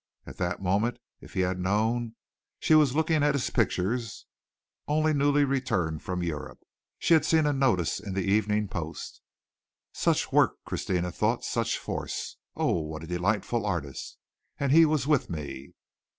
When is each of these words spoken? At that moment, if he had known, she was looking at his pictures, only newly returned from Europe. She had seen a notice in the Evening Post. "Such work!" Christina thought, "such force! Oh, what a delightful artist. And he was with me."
At 0.25 0.37
that 0.37 0.59
moment, 0.63 0.97
if 1.19 1.35
he 1.35 1.41
had 1.41 1.59
known, 1.59 2.15
she 2.59 2.73
was 2.73 2.95
looking 2.95 3.21
at 3.21 3.35
his 3.35 3.51
pictures, 3.51 4.25
only 4.87 5.13
newly 5.13 5.43
returned 5.45 6.01
from 6.01 6.23
Europe. 6.23 6.57
She 6.97 7.13
had 7.13 7.23
seen 7.23 7.45
a 7.45 7.53
notice 7.53 7.99
in 7.99 8.15
the 8.15 8.23
Evening 8.23 8.67
Post. 8.67 9.21
"Such 9.93 10.31
work!" 10.31 10.55
Christina 10.65 11.11
thought, 11.11 11.45
"such 11.45 11.77
force! 11.77 12.37
Oh, 12.55 12.81
what 12.81 13.03
a 13.03 13.05
delightful 13.05 13.63
artist. 13.63 14.17
And 14.59 14.71
he 14.71 14.87
was 14.87 15.05
with 15.05 15.29
me." 15.29 15.75